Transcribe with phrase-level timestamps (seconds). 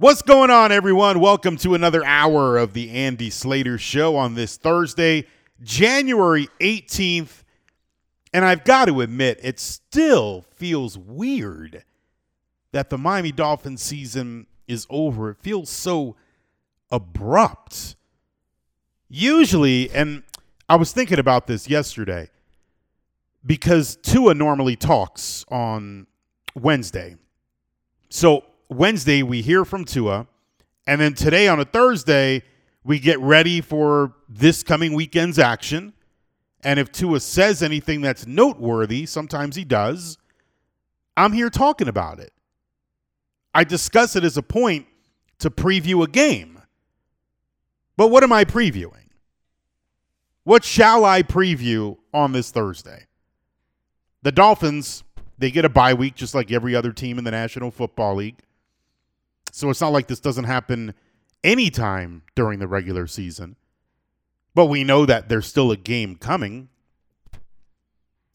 [0.00, 1.20] What's going on, everyone?
[1.20, 5.26] Welcome to another hour of the Andy Slater Show on this Thursday,
[5.62, 7.42] January 18th.
[8.32, 11.84] And I've got to admit, it still feels weird
[12.72, 15.32] that the Miami Dolphins season is over.
[15.32, 16.16] It feels so
[16.90, 17.94] abrupt.
[19.10, 20.22] Usually, and
[20.66, 22.30] I was thinking about this yesterday
[23.44, 26.06] because Tua normally talks on
[26.54, 27.16] Wednesday.
[28.08, 30.26] So Wednesday, we hear from Tua.
[30.86, 32.42] And then today, on a Thursday,
[32.84, 35.92] we get ready for this coming weekend's action.
[36.62, 40.18] And if Tua says anything that's noteworthy, sometimes he does,
[41.16, 42.32] I'm here talking about it.
[43.54, 44.86] I discuss it as a point
[45.40, 46.62] to preview a game.
[47.96, 49.08] But what am I previewing?
[50.44, 53.06] What shall I preview on this Thursday?
[54.22, 55.02] The Dolphins,
[55.38, 58.38] they get a bye week just like every other team in the National Football League.
[59.52, 60.94] So it's not like this doesn't happen
[61.42, 63.56] anytime during the regular season.
[64.54, 66.68] But we know that there's still a game coming.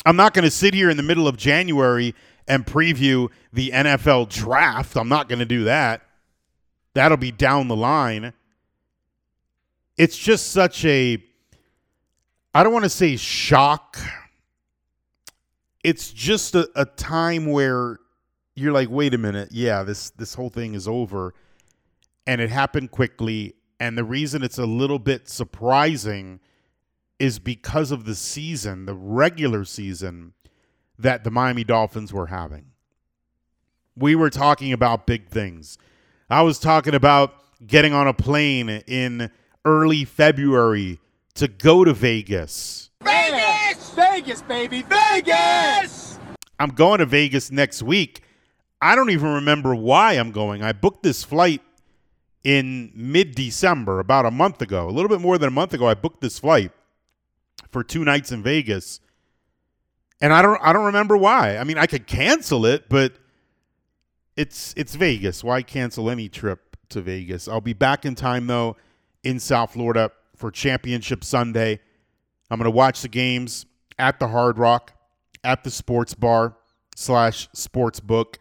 [0.06, 2.14] I'm not going to sit here in the middle of January
[2.48, 4.96] and preview the NFL draft.
[4.96, 6.02] I'm not going to do that.
[6.94, 8.34] That'll be down the line.
[9.98, 11.22] It's just such a,
[12.54, 13.98] I don't want to say shock.
[15.84, 17.98] It's just a, a time where
[18.56, 21.34] you're like, wait a minute, yeah, this this whole thing is over,
[22.26, 23.56] and it happened quickly.
[23.80, 26.40] And the reason it's a little bit surprising
[27.20, 30.34] is because of the season, the regular season
[30.98, 32.68] that the Miami Dolphins were having.
[33.98, 35.78] We were talking about big things.
[36.30, 39.30] I was talking about getting on a plane in
[39.66, 41.00] early February
[41.36, 42.90] to go to Vegas.
[43.04, 43.92] Vegas!
[43.92, 44.84] Vegas, baby!
[44.84, 46.18] Vegas!
[46.60, 48.25] I'm going to Vegas next week
[48.82, 50.62] I don't even remember why I'm going.
[50.62, 51.62] I booked this flight
[52.44, 55.88] in mid December, about a month ago, a little bit more than a month ago.
[55.88, 56.72] I booked this flight
[57.72, 59.00] for two nights in Vegas.
[60.22, 61.58] And I don't I don't remember why.
[61.58, 63.14] I mean, I could cancel it, but
[64.38, 65.44] it's it's Vegas.
[65.44, 67.48] Why cancel any trip to Vegas?
[67.48, 68.78] I'll be back in time though
[69.24, 71.80] in South Florida for Championship Sunday.
[72.50, 73.66] I'm going to watch the games
[73.98, 74.94] at the Hard Rock,
[75.44, 76.56] at the sports bar
[76.96, 78.40] slash sports book.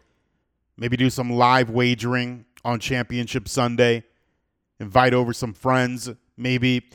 [0.77, 4.03] Maybe do some live wagering on Championship Sunday.
[4.79, 6.09] Invite over some friends.
[6.35, 6.89] Maybe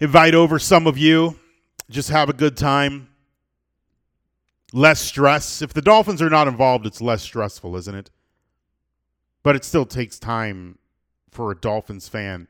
[0.00, 1.38] invite over some of you.
[1.88, 3.08] Just have a good time.
[4.72, 5.62] Less stress.
[5.62, 8.10] If the Dolphins are not involved, it's less stressful, isn't it?
[9.44, 10.78] But it still takes time
[11.30, 12.48] for a Dolphins fan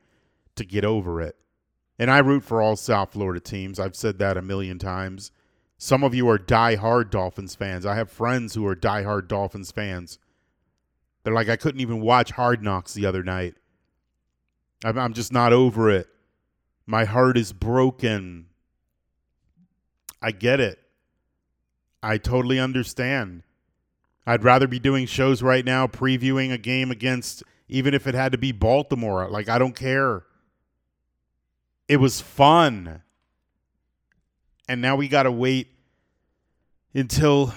[0.55, 1.35] to get over it.
[1.99, 3.79] And I root for all South Florida teams.
[3.79, 5.31] I've said that a million times.
[5.77, 7.85] Some of you are die-hard Dolphins fans.
[7.85, 10.19] I have friends who are die-hard Dolphins fans.
[11.23, 13.55] They're like, I couldn't even watch Hard Knocks the other night.
[14.83, 16.07] I'm, I'm just not over it.
[16.85, 18.45] My heart is broken.
[20.21, 20.79] I get it.
[22.03, 23.41] I totally understand.
[24.27, 28.31] I'd rather be doing shows right now previewing a game against, even if it had
[28.31, 29.27] to be Baltimore.
[29.27, 30.23] Like, I don't care.
[31.87, 33.01] It was fun
[34.67, 35.67] and now we got to wait
[36.93, 37.53] until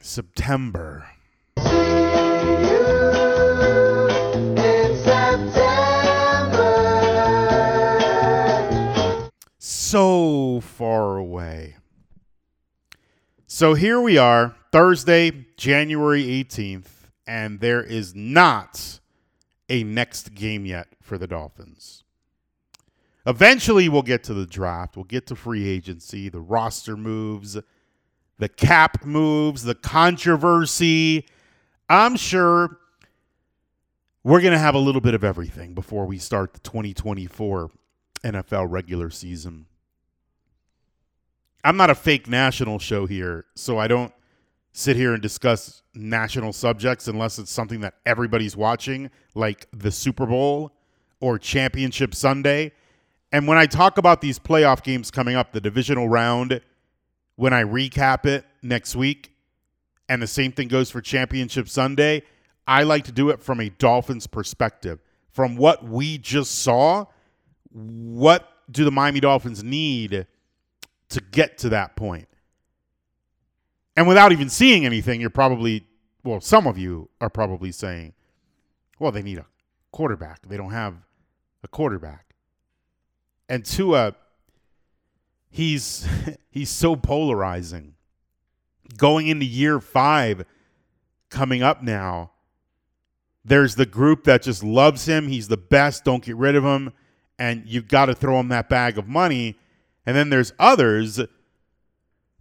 [0.00, 1.06] September.
[9.58, 11.76] So far away.
[13.46, 19.00] So here we are, Thursday, January 18th, and there is not
[19.68, 22.04] a next game yet for the Dolphins.
[23.28, 24.96] Eventually, we'll get to the draft.
[24.96, 27.58] We'll get to free agency, the roster moves,
[28.38, 31.26] the cap moves, the controversy.
[31.90, 32.78] I'm sure
[34.24, 37.70] we're going to have a little bit of everything before we start the 2024
[38.24, 39.66] NFL regular season.
[41.62, 44.12] I'm not a fake national show here, so I don't
[44.72, 50.24] sit here and discuss national subjects unless it's something that everybody's watching, like the Super
[50.24, 50.72] Bowl
[51.20, 52.72] or Championship Sunday.
[53.32, 56.60] And when I talk about these playoff games coming up, the divisional round,
[57.36, 59.34] when I recap it next week,
[60.08, 62.22] and the same thing goes for Championship Sunday,
[62.66, 65.00] I like to do it from a Dolphins perspective.
[65.30, 67.04] From what we just saw,
[67.70, 70.26] what do the Miami Dolphins need
[71.10, 72.28] to get to that point?
[73.96, 75.86] And without even seeing anything, you're probably,
[76.24, 78.14] well, some of you are probably saying,
[78.98, 79.46] well, they need a
[79.92, 80.46] quarterback.
[80.46, 80.94] They don't have
[81.62, 82.27] a quarterback
[83.48, 84.14] and Tua,
[85.50, 86.06] he's
[86.50, 87.94] he's so polarizing.
[88.96, 90.44] Going into year five,
[91.30, 92.30] coming up now,
[93.44, 95.28] There's the group that just loves him.
[95.28, 96.04] He's the best.
[96.04, 96.92] Don't get rid of him.
[97.38, 99.56] And you've got to throw him that bag of money.
[100.04, 101.20] And then there's others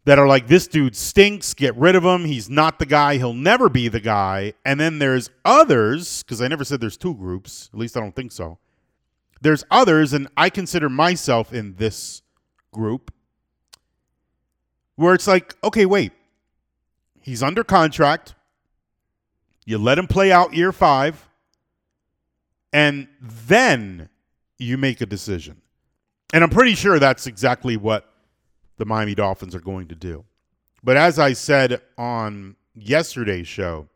[0.06, 1.53] that are like, this dude stinks.
[1.53, 2.25] Get rid of him.
[2.25, 3.18] He's not the guy.
[3.18, 4.53] He'll never be the guy.
[4.65, 7.69] And then there's others, because I never said there's two groups.
[7.74, 8.57] At least I don't think so.
[9.42, 12.22] There's others, and I consider myself in this
[12.72, 13.13] group
[14.95, 16.12] where it's like, okay, wait.
[17.22, 18.36] He's under contract.
[19.66, 21.28] You let him play out year five,
[22.72, 24.10] and then
[24.57, 25.62] you make a decision.
[26.34, 28.12] And I'm pretty sure that's exactly what
[28.78, 30.24] the Miami Dolphins are going to do.
[30.84, 33.88] But as I said on yesterday's show,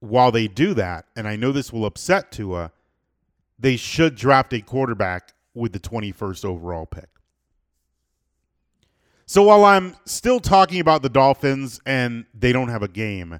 [0.00, 2.72] while they do that, and I know this will upset Tua,
[3.60, 7.08] they should draft a quarterback with the 21st overall pick.
[9.26, 13.38] So while I'm still talking about the Dolphins and they don't have a game,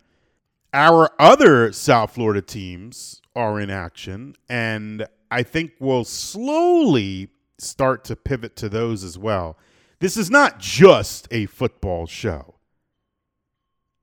[0.73, 8.15] our other South Florida teams are in action, and I think we'll slowly start to
[8.17, 9.59] pivot to those as well.
[9.99, 12.55] This is not just a football show,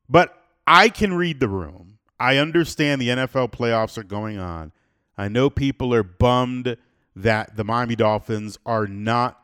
[0.09, 0.35] but
[0.65, 1.99] I can read the room.
[2.19, 4.73] I understand the NFL playoffs are going on.
[5.17, 6.77] I know people are bummed
[7.15, 9.41] that the Miami Dolphins are not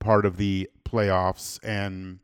[0.00, 2.18] part of the playoffs, and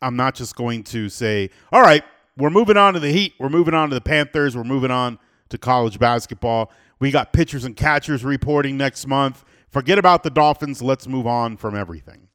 [0.00, 2.02] I'm not just going to say, all right,
[2.36, 3.34] we're moving on to the Heat.
[3.38, 4.56] We're moving on to the Panthers.
[4.56, 5.18] We're moving on
[5.50, 6.72] to college basketball.
[6.98, 9.44] We got pitchers and catchers reporting next month.
[9.68, 10.80] Forget about the Dolphins.
[10.80, 12.28] Let's move on from everything.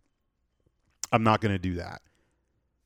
[1.12, 2.01] I'm not going to do that.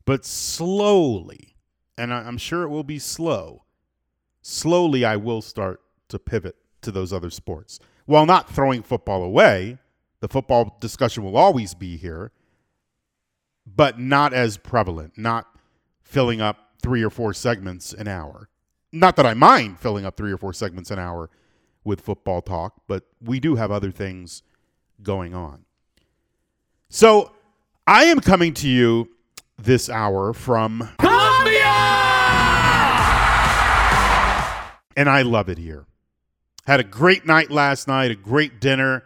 [0.06, 1.56] But slowly,
[1.98, 3.66] and I'm sure it will be slow,
[4.42, 7.80] slowly I will start to pivot to those other sports.
[8.06, 9.78] While not throwing football away,
[10.20, 12.32] the football discussion will always be here,
[13.66, 15.48] but not as prevalent, not
[16.04, 18.50] filling up three or four segments an hour.
[18.92, 21.30] Not that I mind filling up three or four segments an hour
[21.84, 24.44] with football talk, but we do have other things
[25.02, 25.66] going on.
[26.90, 27.32] So
[27.88, 29.10] I am coming to you
[29.58, 31.22] this hour from Colombia!
[34.98, 35.86] and I love it here.
[36.66, 39.04] Had a great night last night, a great dinner.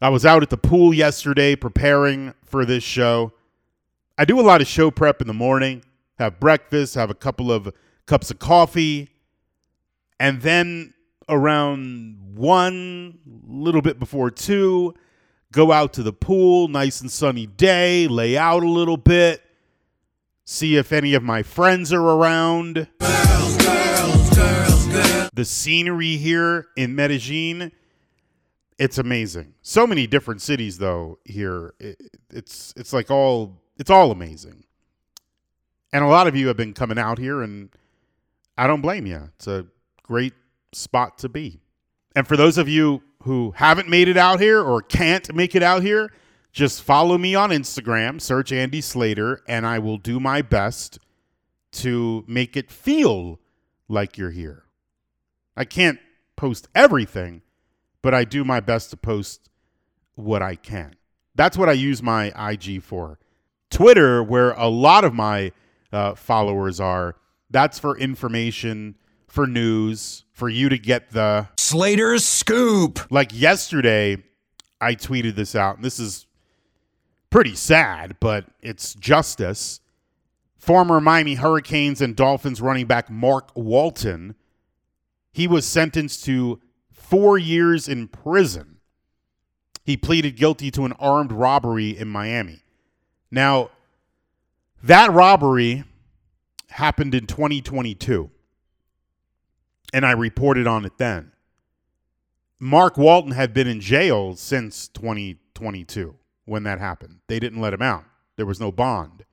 [0.00, 3.32] I was out at the pool yesterday preparing for this show.
[4.16, 5.82] I do a lot of show prep in the morning
[6.18, 7.72] have breakfast, have a couple of
[8.06, 9.08] cups of coffee,
[10.18, 10.92] and then
[11.28, 14.94] around one, little bit before two,
[15.52, 19.42] go out to the pool, nice and sunny day, lay out a little bit,
[20.44, 22.88] see if any of my friends are around.
[25.34, 27.72] The scenery here in Medellin,
[28.78, 29.54] it's amazing.
[29.62, 31.74] So many different cities though here.
[31.80, 34.64] It, it's it's like all it's all amazing.
[35.92, 37.70] And a lot of you have been coming out here, and
[38.56, 39.30] I don't blame you.
[39.36, 39.66] It's a
[40.02, 40.34] great
[40.72, 41.60] spot to be.
[42.14, 45.62] And for those of you who haven't made it out here or can't make it
[45.62, 46.12] out here,
[46.52, 50.98] just follow me on Instagram, search Andy Slater, and I will do my best
[51.72, 53.40] to make it feel
[53.88, 54.64] like you're here.
[55.58, 55.98] I can't
[56.36, 57.42] post everything,
[58.00, 59.50] but I do my best to post
[60.14, 60.94] what I can.
[61.34, 63.18] That's what I use my IG for.
[63.68, 65.50] Twitter, where a lot of my
[65.92, 67.16] uh, followers are.
[67.50, 68.94] That's for information,
[69.26, 73.00] for news, for you to get the Slater's scoop.
[73.10, 74.22] Like yesterday,
[74.80, 76.26] I tweeted this out, and this is
[77.30, 79.80] pretty sad, but it's justice.
[80.56, 84.36] Former Miami Hurricanes and Dolphins running back Mark Walton,
[85.32, 86.60] he was sentenced to
[86.92, 88.78] four years in prison.
[89.84, 92.62] He pleaded guilty to an armed robbery in Miami.
[93.30, 93.70] Now,
[94.82, 95.84] that robbery
[96.70, 98.30] happened in 2022,
[99.92, 101.32] and I reported on it then.
[102.60, 107.20] Mark Walton had been in jail since 2022 when that happened.
[107.28, 108.04] They didn't let him out,
[108.36, 109.24] there was no bond.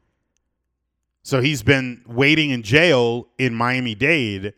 [1.23, 4.53] So he's been waiting in jail in Miami Dade,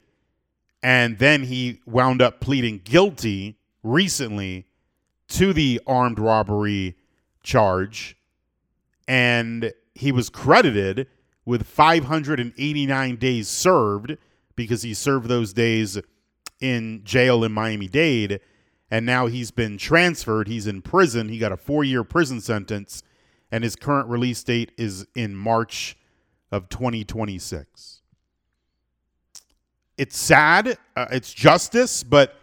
[0.88, 4.66] and then he wound up pleading guilty recently
[5.28, 6.96] to the armed robbery
[7.44, 8.16] charge.
[9.06, 11.08] And he was credited
[11.44, 14.16] with 589 days served
[14.56, 16.00] because he served those days
[16.62, 18.40] in jail in Miami Dade.
[18.90, 20.48] And now he's been transferred.
[20.48, 21.28] He's in prison.
[21.28, 23.04] He got a four year prison sentence,
[23.52, 25.98] and his current release date is in March
[26.50, 27.97] of 2026.
[29.98, 30.78] It's sad.
[30.96, 32.36] Uh, it's justice, but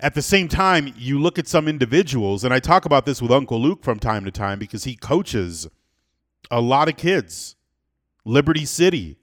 [0.00, 3.30] at the same time, you look at some individuals, and I talk about this with
[3.30, 5.68] Uncle Luke from time to time because he coaches
[6.50, 7.54] a lot of kids.
[8.24, 9.16] Liberty City,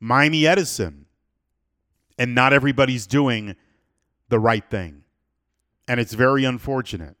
[0.00, 1.06] Miami Edison.
[2.18, 3.56] And not everybody's doing
[4.28, 5.02] the right thing.
[5.88, 7.16] And it's very unfortunate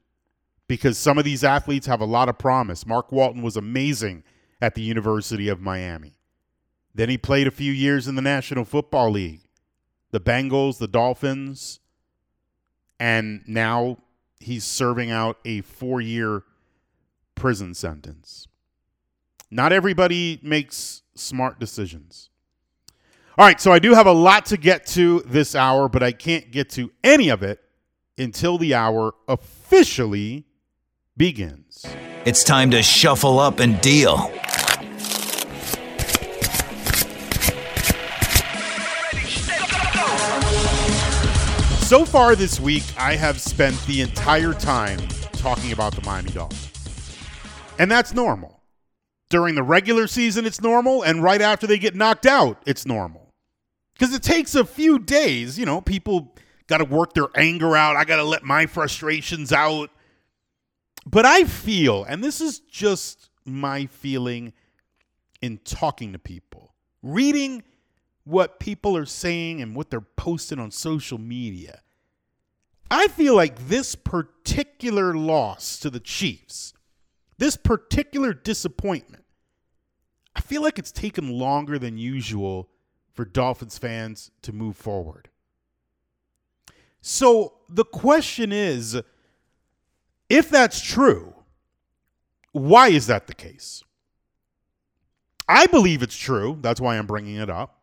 [0.68, 2.86] because some of these athletes have a lot of promise.
[2.86, 4.22] Mark Walton was amazing
[4.60, 6.14] at the University of Miami.
[6.94, 9.40] Then he played a few years in the National Football League,
[10.12, 11.80] the Bengals, the Dolphins,
[13.00, 13.98] and now
[14.38, 16.44] he's serving out a four year
[17.34, 18.46] prison sentence.
[19.50, 22.30] Not everybody makes smart decisions.
[23.36, 26.12] All right, so I do have a lot to get to this hour, but I
[26.12, 27.60] can't get to any of it
[28.16, 30.44] until the hour officially
[31.16, 31.84] begins.
[32.24, 34.30] It's time to shuffle up and deal.
[41.94, 44.98] So far this week, I have spent the entire time
[45.34, 47.16] talking about the Miami Dolphins.
[47.78, 48.60] And that's normal.
[49.30, 51.04] During the regular season, it's normal.
[51.04, 53.30] And right after they get knocked out, it's normal.
[53.92, 55.56] Because it takes a few days.
[55.56, 56.34] You know, people
[56.66, 57.94] got to work their anger out.
[57.94, 59.88] I got to let my frustrations out.
[61.06, 64.52] But I feel, and this is just my feeling
[65.40, 66.74] in talking to people,
[67.04, 67.62] reading
[68.24, 71.82] what people are saying and what they're posting on social media.
[72.90, 76.74] I feel like this particular loss to the Chiefs,
[77.38, 79.24] this particular disappointment,
[80.36, 82.68] I feel like it's taken longer than usual
[83.12, 85.28] for Dolphins fans to move forward.
[87.00, 89.00] So the question is
[90.28, 91.34] if that's true,
[92.52, 93.82] why is that the case?
[95.48, 96.58] I believe it's true.
[96.60, 97.82] That's why I'm bringing it up.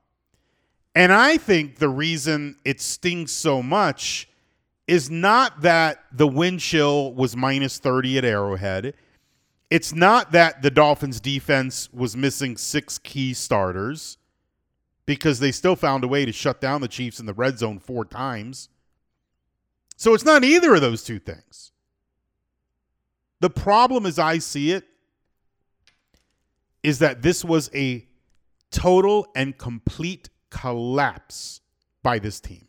[0.95, 4.27] And I think the reason it stings so much
[4.91, 8.93] is not that the wind chill was minus 30 at Arrowhead.
[9.69, 14.17] It's not that the Dolphins defense was missing six key starters
[15.05, 17.79] because they still found a way to shut down the Chiefs in the red zone
[17.79, 18.67] four times.
[19.95, 21.71] So it's not either of those two things.
[23.39, 24.83] The problem, as I see it,
[26.83, 28.05] is that this was a
[28.71, 31.61] total and complete collapse
[32.03, 32.67] by this team.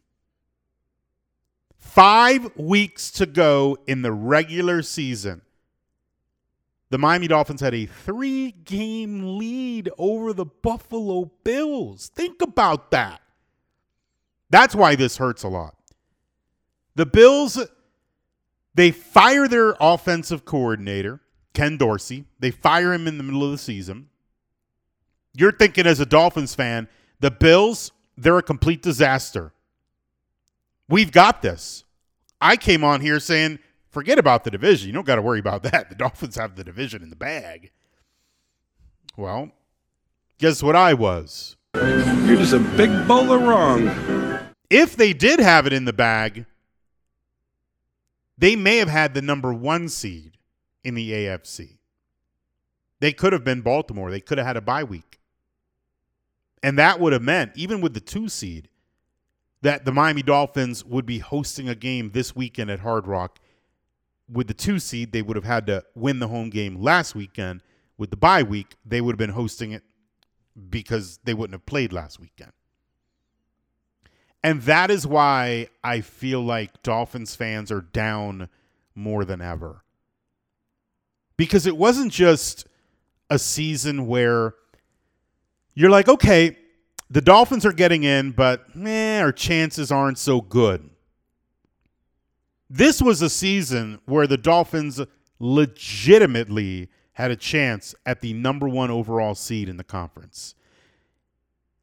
[1.83, 5.43] Five weeks to go in the regular season.
[6.89, 12.11] The Miami Dolphins had a three game lead over the Buffalo Bills.
[12.15, 13.21] Think about that.
[14.49, 15.75] That's why this hurts a lot.
[16.95, 17.59] The Bills,
[18.75, 21.21] they fire their offensive coordinator,
[21.53, 22.27] Ken Dorsey.
[22.39, 24.09] They fire him in the middle of the season.
[25.35, 26.89] You're thinking, as a Dolphins fan,
[27.21, 29.53] the Bills, they're a complete disaster.
[30.89, 31.85] We've got this.
[32.41, 34.89] I came on here saying, forget about the division.
[34.89, 35.89] You don't got to worry about that.
[35.89, 37.71] The Dolphins have the division in the bag.
[39.17, 39.53] Well,
[40.39, 41.57] guess what I was?
[41.75, 43.89] You're just a big bowl of wrong.
[44.71, 46.47] If they did have it in the bag,
[48.39, 50.39] they may have had the number one seed
[50.83, 51.77] in the AFC.
[53.01, 54.11] They could have been Baltimore.
[54.11, 55.21] They could have had a bye week.
[56.63, 58.69] And that would have meant, even with the two seed,
[59.63, 63.39] that the Miami Dolphins would be hosting a game this weekend at Hard Rock.
[64.31, 67.63] With the two seed, they would have had to win the home game last weekend.
[67.97, 69.85] With the bye week, they would have been hosting it
[70.69, 72.53] because they wouldn't have played last weekend.
[74.43, 78.49] And that is why I feel like Dolphins fans are down
[78.95, 79.85] more than ever.
[81.37, 82.67] Because it wasn't just
[83.31, 84.55] a season where
[85.75, 86.57] you're like, okay,
[87.13, 90.89] the Dolphins are getting in, but eh, our chances aren't so good.
[92.71, 94.99] This was a season where the Dolphins
[95.39, 100.55] legitimately had a chance at the number one overall seed in the conference.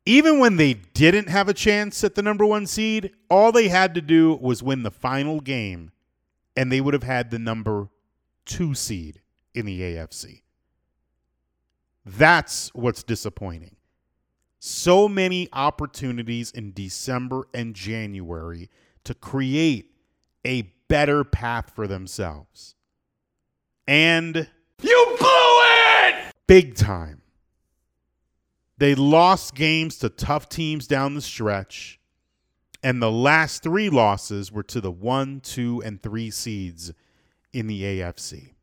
[0.03, 3.93] Even when they didn't have a chance at the number one seed, all they had
[3.93, 5.91] to do was win the final game,
[6.57, 7.89] and they would have had the number
[8.45, 9.21] two seed
[9.53, 10.41] in the AFC.
[12.03, 13.75] That's what's disappointing
[14.59, 18.69] so many opportunities in December and January
[19.05, 19.91] to create
[20.45, 22.75] a better path for themselves.
[23.87, 24.49] And
[24.81, 25.59] You blew
[26.07, 26.33] it!
[26.47, 27.21] big time.
[28.77, 31.99] They lost games to tough teams down the stretch,
[32.81, 36.93] and the last three losses were to the one, two, and three seeds
[37.51, 38.53] in the AFC.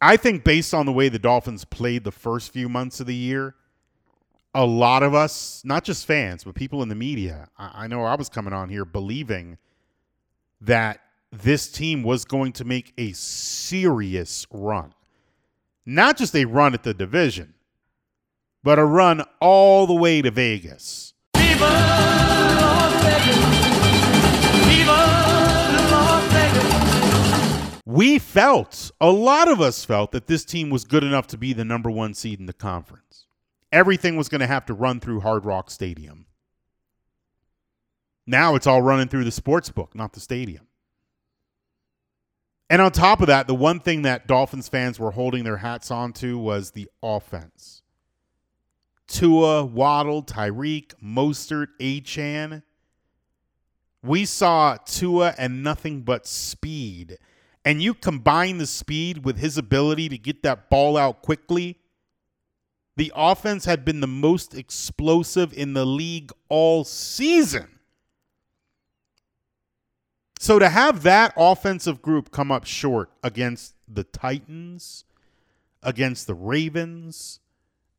[0.00, 3.14] I think based on the way the Dolphins played the first few months of the
[3.14, 3.54] year,
[4.54, 8.02] a lot of us, not just fans, but people in the media, I, I know
[8.04, 9.58] I was coming on here believing
[10.60, 11.00] that
[11.30, 14.94] this team was going to make a serious run.
[15.84, 17.54] Not just a run at the division,
[18.62, 21.12] but a run all the way to Vegas.
[27.96, 31.54] We felt, a lot of us felt, that this team was good enough to be
[31.54, 33.24] the number one seed in the conference.
[33.72, 36.26] Everything was going to have to run through Hard Rock Stadium.
[38.26, 40.66] Now it's all running through the sports book, not the stadium.
[42.68, 45.90] And on top of that, the one thing that Dolphins fans were holding their hats
[45.90, 47.80] on to was the offense.
[49.08, 52.62] Tua, Waddle, Tyreek, Mostert, Achane.
[54.02, 57.16] We saw Tua and nothing but speed.
[57.66, 61.80] And you combine the speed with his ability to get that ball out quickly.
[62.96, 67.66] The offense had been the most explosive in the league all season.
[70.38, 75.04] So to have that offensive group come up short against the Titans,
[75.82, 77.40] against the Ravens,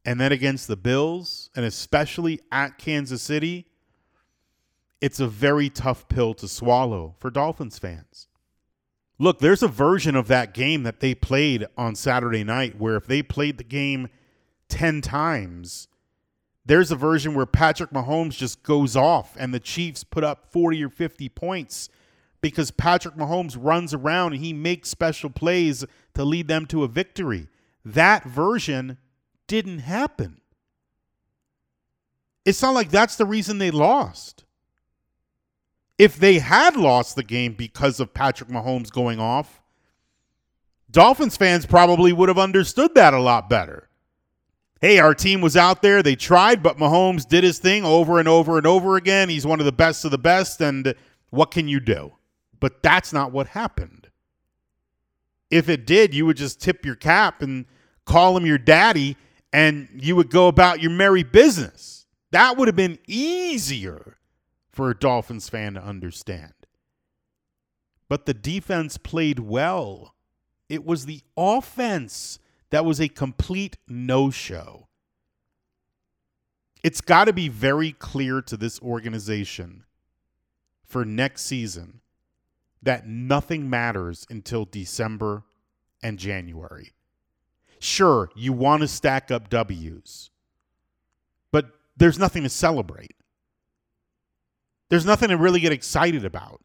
[0.06, 3.68] and then against the Bills, and especially at Kansas City,
[5.02, 8.27] it's a very tough pill to swallow for Dolphins fans.
[9.20, 13.08] Look, there's a version of that game that they played on Saturday night where if
[13.08, 14.10] they played the game
[14.70, 15.88] 10 times,
[16.66, 20.84] there's a version where Patrick Mahomes just goes off and the Chiefs put up 40
[20.84, 21.90] or 50 points
[22.42, 25.84] because Patrick Mahomes runs around and he makes special plays
[26.14, 27.48] to lead them to a victory.
[27.84, 28.98] That version
[29.48, 30.42] didn't happen.
[32.46, 34.44] It's not like that's the reason they lost.
[35.98, 39.62] If they had lost the game because of Patrick Mahomes going off,
[40.90, 43.90] Dolphins fans probably would have understood that a lot better.
[44.80, 48.28] Hey, our team was out there, they tried, but Mahomes did his thing over and
[48.28, 49.28] over and over again.
[49.28, 50.94] He's one of the best of the best, and
[51.32, 52.14] what can you do?
[52.60, 54.08] But that's not what happened.
[55.50, 57.66] If it did, you would just tip your cap and
[58.06, 59.18] call him your daddy
[59.54, 62.06] and you would go about your merry business.
[62.32, 64.17] That would have been easier
[64.78, 66.54] for a Dolphins fan to understand.
[68.08, 70.14] But the defense played well.
[70.70, 72.38] It was the offense
[72.70, 74.88] that was a complete no show.
[76.84, 79.84] It's got to be very clear to this organization
[80.86, 82.02] for next season
[82.84, 85.44] that nothing matters until December
[86.04, 86.94] and January.
[87.80, 90.30] Sure, you want to stack up W's,
[91.52, 93.17] but there's nothing to celebrate.
[94.90, 96.62] There's nothing to really get excited about.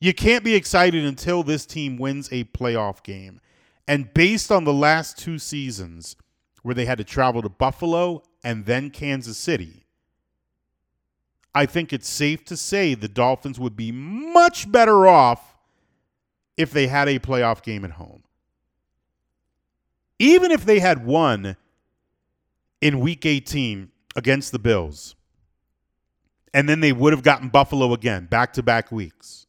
[0.00, 3.40] You can't be excited until this team wins a playoff game.
[3.86, 6.16] And based on the last two seasons,
[6.62, 9.86] where they had to travel to Buffalo and then Kansas City,
[11.54, 15.56] I think it's safe to say the Dolphins would be much better off
[16.56, 18.22] if they had a playoff game at home.
[20.18, 21.56] Even if they had won
[22.80, 25.16] in week 18 against the Bills,
[26.54, 29.46] and then they would have gotten Buffalo again, back to back weeks.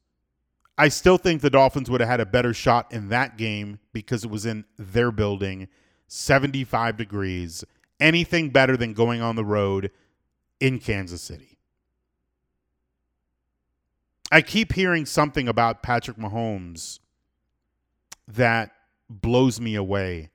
[0.78, 4.24] I still think the Dolphins would have had a better shot in that game because
[4.24, 5.68] it was in their building,
[6.08, 7.66] 75 degrees.
[8.00, 9.92] Anything better than going on the road
[10.62, 11.58] in Kansas City.
[14.32, 17.00] I keep hearing something about Patrick Mahomes
[18.28, 18.72] that
[19.10, 20.30] blows me away.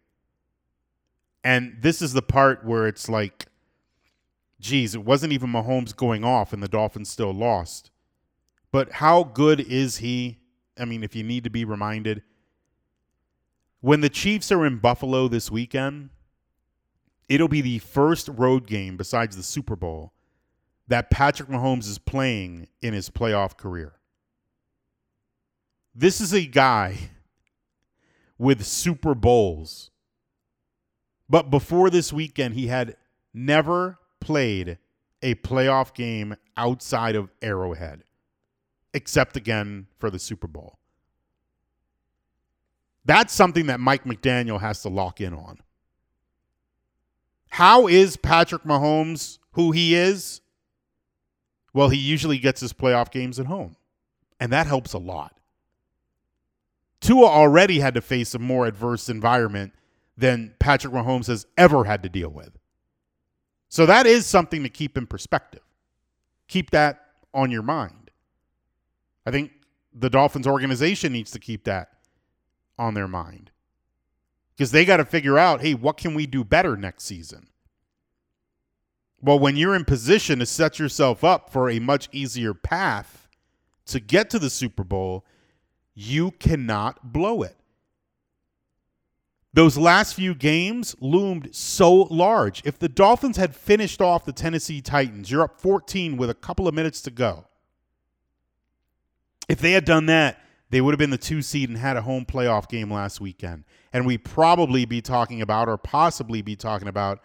[1.45, 3.47] And this is the part where it's like,
[4.65, 7.91] geez, it wasn't even Mahomes going off and the Dolphins still lost.
[8.73, 10.39] But how good is he?
[10.79, 12.23] I mean, if you need to be reminded,
[13.81, 16.09] when the Chiefs are in Buffalo this weekend,
[17.29, 20.15] it'll be the first road game besides the Super Bowl
[20.89, 23.93] that Patrick Mahomes is playing in his playoff career.
[25.95, 27.11] This is a guy
[28.39, 29.91] with Super Bowls.
[31.29, 32.97] But before this weekend, he had
[33.35, 34.79] never played
[35.23, 38.03] a playoff game outside of Arrowhead,
[38.95, 40.79] except again for the Super Bowl.
[43.05, 45.59] That's something that Mike McDaniel has to lock in on.
[47.51, 50.41] How is Patrick Mahomes who he is?
[51.75, 53.77] Well, he usually gets his playoff games at home,
[54.41, 55.39] and that helps a lot.
[57.01, 59.75] Tua already had to face a more adverse environment
[60.17, 62.57] than Patrick Mahomes has ever had to deal with.
[63.75, 65.63] So that is something to keep in perspective.
[66.47, 68.13] Keep that on your mind.
[69.27, 69.51] I think
[69.93, 71.89] the Dolphins organization needs to keep that
[72.79, 73.51] on their mind
[74.57, 77.49] because they got to figure out hey, what can we do better next season?
[79.21, 83.27] Well, when you're in position to set yourself up for a much easier path
[83.87, 85.25] to get to the Super Bowl,
[85.97, 87.57] you cannot blow it.
[89.55, 92.61] Those last few games loomed so large.
[92.65, 96.67] If the Dolphins had finished off the Tennessee Titans, you're up 14 with a couple
[96.67, 97.47] of minutes to go.
[99.49, 100.41] If they had done that,
[100.71, 103.63] they would have been the two seed and had a home playoff game last weekend.
[103.93, 107.21] And we probably be talking about, or possibly be talking about,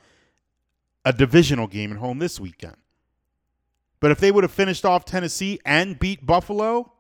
[1.03, 2.77] a divisional game at home this weekend.
[3.99, 6.93] But if they would have finished off Tennessee and beat Buffalo,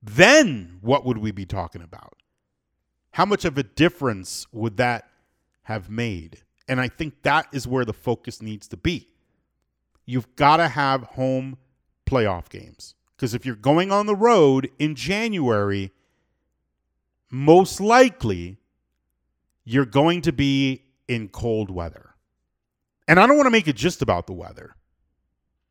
[0.00, 2.14] then what would we be talking about?
[3.16, 5.08] How much of a difference would that
[5.62, 6.42] have made?
[6.68, 9.08] And I think that is where the focus needs to be.
[10.04, 11.56] You've got to have home
[12.04, 12.94] playoff games.
[13.16, 15.92] Because if you're going on the road in January,
[17.30, 18.58] most likely
[19.64, 22.10] you're going to be in cold weather.
[23.08, 24.76] And I don't want to make it just about the weather.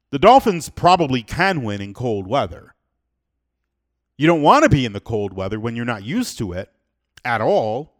[0.09, 2.73] The Dolphins probably can win in cold weather.
[4.17, 6.71] You don't want to be in the cold weather when you're not used to it
[7.25, 7.91] at all,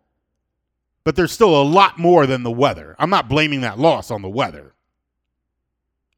[1.04, 2.96] but there's still a lot more than the weather.
[2.98, 4.74] I'm not blaming that loss on the weather.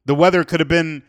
[0.04, 1.02] The weather could have been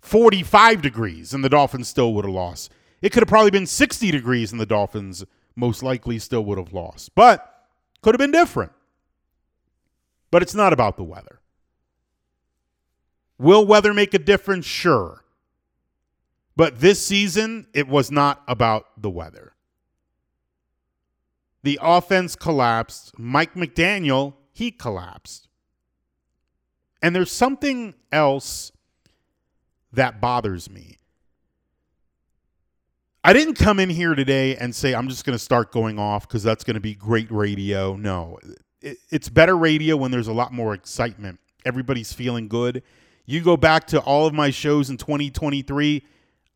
[0.00, 2.70] 45 degrees and the Dolphins still would have lost.
[3.00, 5.24] It could have probably been 60 degrees and the Dolphins
[5.56, 7.14] most likely still would have lost.
[7.14, 7.66] But
[8.02, 8.72] could have been different.
[10.30, 11.40] But it's not about the weather.
[13.38, 14.66] Will weather make a difference?
[14.66, 15.24] Sure.
[16.56, 19.51] But this season, it was not about the weather.
[21.62, 23.18] The offense collapsed.
[23.18, 25.48] Mike McDaniel, he collapsed.
[27.00, 28.72] And there's something else
[29.92, 30.98] that bothers me.
[33.24, 36.26] I didn't come in here today and say I'm just going to start going off
[36.26, 37.94] because that's going to be great radio.
[37.94, 38.38] No,
[38.80, 41.38] it, it's better radio when there's a lot more excitement.
[41.64, 42.82] Everybody's feeling good.
[43.24, 46.04] You go back to all of my shows in 2023,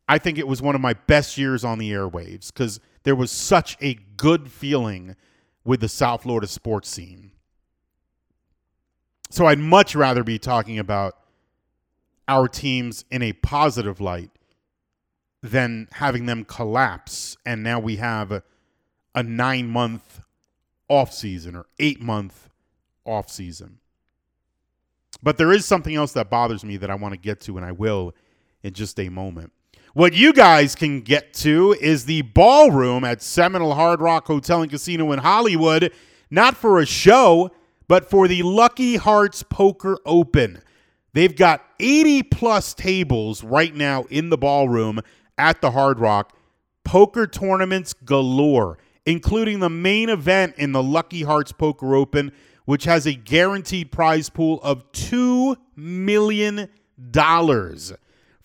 [0.09, 3.31] I think it was one of my best years on the airwaves because there was
[3.31, 5.15] such a good feeling
[5.63, 7.31] with the South Florida sports scene.
[9.29, 11.17] So I'd much rather be talking about
[12.27, 14.31] our teams in a positive light
[15.41, 18.43] than having them collapse and now we have a,
[19.13, 20.21] a 9 month
[20.89, 22.49] off season or 8 month
[23.05, 23.79] off season.
[25.21, 27.65] But there is something else that bothers me that I want to get to and
[27.65, 28.13] I will
[28.63, 29.51] in just a moment.
[29.97, 34.69] What you guys can get to is the ballroom at Seminole Hard Rock Hotel and
[34.69, 35.91] Casino in Hollywood,
[36.29, 37.49] not for a show,
[37.87, 40.61] but for the Lucky Hearts Poker Open.
[41.13, 44.99] They've got 80 plus tables right now in the ballroom
[45.35, 46.37] at the Hard Rock.
[46.83, 52.31] Poker tournaments galore, including the main event in the Lucky Hearts Poker Open,
[52.65, 56.69] which has a guaranteed prize pool of $2 million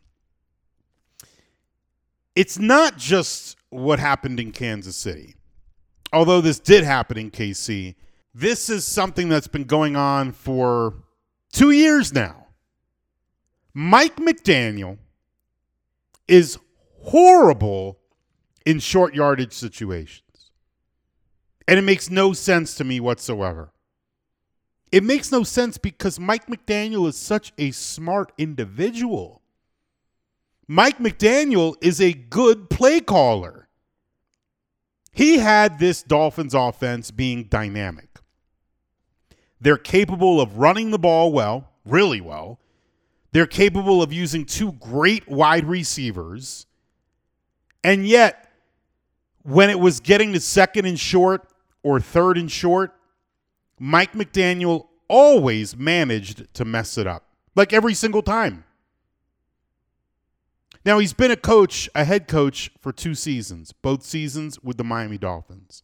[2.35, 5.35] It's not just what happened in Kansas City,
[6.11, 7.93] although this did happen in KC.
[8.33, 10.95] This is something that's been going on for
[11.53, 12.47] two years now.
[13.71, 14.97] Mike McDaniel
[16.27, 16.57] is
[17.03, 17.99] horrible
[18.67, 20.51] in short yardage situations.
[21.69, 23.71] And it makes no sense to me whatsoever.
[24.91, 29.41] It makes no sense because Mike McDaniel is such a smart individual.
[30.67, 33.69] Mike McDaniel is a good play caller.
[35.13, 38.19] He had this Dolphins offense being dynamic.
[39.61, 42.59] They're capable of running the ball well, really well.
[43.31, 46.65] They're capable of using two great wide receivers.
[47.81, 48.46] And yet,
[49.47, 51.47] when it was getting to second and short
[51.81, 52.93] or third and short,
[53.79, 57.23] Mike McDaniel always managed to mess it up,
[57.55, 58.65] like every single time.
[60.83, 64.83] Now, he's been a coach, a head coach for two seasons, both seasons with the
[64.83, 65.81] Miami Dolphins.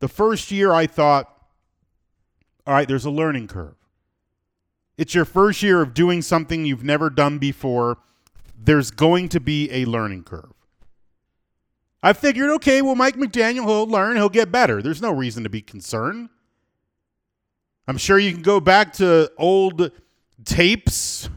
[0.00, 1.32] The first year, I thought,
[2.66, 3.76] all right, there's a learning curve.
[4.98, 7.98] It's your first year of doing something you've never done before.
[8.58, 10.54] There's going to be a learning curve.
[12.04, 14.82] I figured, okay, well, Mike McDaniel, he'll learn, he'll get better.
[14.82, 16.28] There's no reason to be concerned.
[17.88, 19.90] I'm sure you can go back to old
[20.44, 21.30] tapes,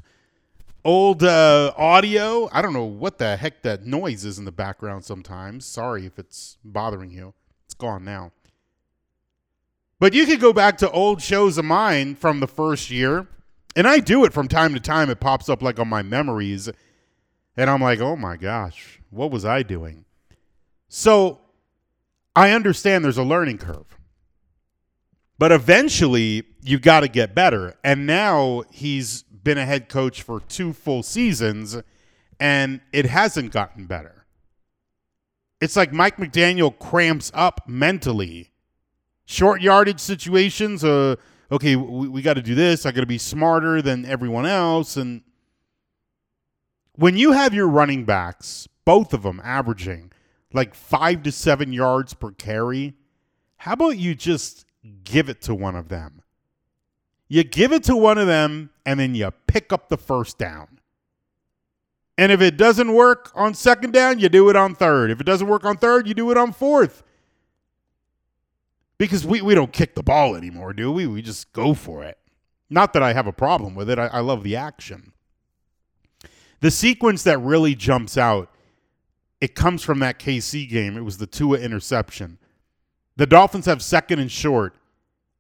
[0.83, 2.49] old uh, audio.
[2.51, 5.65] I don't know what the heck that noise is in the background sometimes.
[5.65, 7.33] Sorry if it's bothering you.
[7.63, 8.33] It's gone now.
[10.01, 13.25] But you could go back to old shows of mine from the first year,
[13.77, 15.09] and I do it from time to time.
[15.09, 16.69] It pops up like on my memories,
[17.55, 20.03] and I'm like, oh my gosh, what was I doing?
[20.87, 21.39] So
[22.35, 23.97] I understand there's a learning curve.
[25.39, 27.75] But eventually, you got to get better.
[27.83, 31.77] And now he's been a head coach for two full seasons,
[32.39, 34.25] and it hasn't gotten better.
[35.61, 38.51] It's like Mike McDaniel cramps up mentally.
[39.25, 41.15] Short yardage situations, uh,
[41.51, 42.85] okay, we, we got to do this.
[42.85, 44.97] I got to be smarter than everyone else.
[44.97, 45.21] And
[46.93, 50.11] when you have your running backs, both of them averaging
[50.53, 52.95] like five to seven yards per carry,
[53.57, 54.65] how about you just
[55.03, 56.21] give it to one of them?
[57.27, 60.79] You give it to one of them and then you pick up the first down.
[62.17, 65.11] And if it doesn't work on second down, you do it on third.
[65.11, 67.03] If it doesn't work on third, you do it on fourth.
[68.97, 71.05] Because we, we don't kick the ball anymore, do we?
[71.05, 72.17] We just go for it.
[72.69, 75.13] Not that I have a problem with it, I, I love the action.
[76.59, 78.49] The sequence that really jumps out,
[79.39, 80.97] it comes from that KC game.
[80.97, 82.39] It was the Tua interception.
[83.15, 84.75] The Dolphins have second and short,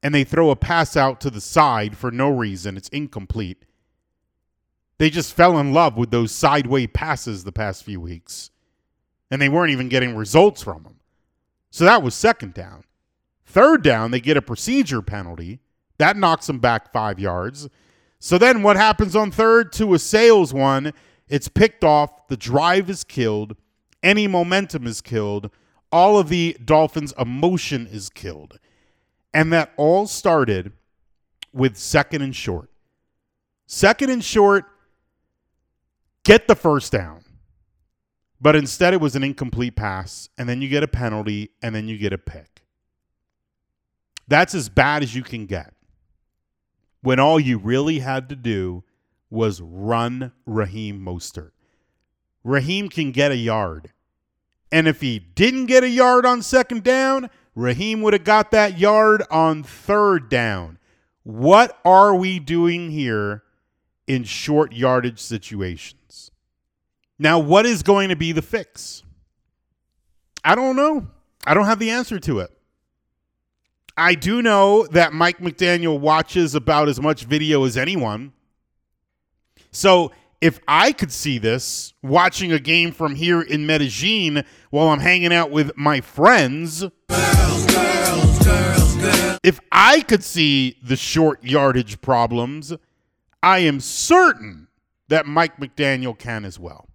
[0.03, 2.77] and they throw a pass out to the side for no reason.
[2.77, 3.65] It's incomplete.
[4.97, 8.49] They just fell in love with those sideway passes the past few weeks,
[9.29, 10.99] and they weren't even getting results from them.
[11.69, 12.83] So that was second down.
[13.45, 15.59] Third down, they get a procedure penalty.
[15.99, 17.69] That knocks them back five yards.
[18.19, 19.71] So then what happens on third?
[19.71, 20.93] Tua sails one.
[21.27, 22.27] It's picked off.
[22.27, 23.55] The drive is killed.
[24.07, 25.51] Any momentum is killed.
[25.91, 28.57] All of the Dolphins' emotion is killed.
[29.33, 30.71] And that all started
[31.51, 32.69] with second and short.
[33.65, 34.63] Second and short,
[36.23, 37.25] get the first down.
[38.39, 41.89] But instead, it was an incomplete pass, and then you get a penalty, and then
[41.89, 42.61] you get a pick.
[44.25, 45.73] That's as bad as you can get
[47.01, 48.85] when all you really had to do
[49.29, 51.51] was run Raheem Mostert.
[52.45, 53.91] Raheem can get a yard.
[54.71, 58.77] And if he didn't get a yard on second down, Raheem would have got that
[58.77, 60.77] yard on third down.
[61.23, 63.43] What are we doing here
[64.05, 66.31] in short yardage situations?
[67.19, 69.03] Now, what is going to be the fix?
[70.43, 71.07] I don't know.
[71.45, 72.51] I don't have the answer to it.
[73.97, 78.31] I do know that Mike McDaniel watches about as much video as anyone.
[79.71, 84.99] So if I could see this watching a game from here in Medellin while I'm
[84.99, 86.83] hanging out with my friends,
[89.43, 92.73] if I could see the short yardage problems,
[93.41, 94.67] I am certain
[95.07, 96.89] that Mike McDaniel can as well.